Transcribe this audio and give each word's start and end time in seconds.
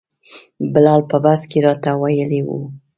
بلال 0.73 1.01
په 1.09 1.17
بس 1.23 1.41
کې 1.49 1.59
راته 1.67 1.91
ویلي 2.01 2.41
وو. 2.45 2.59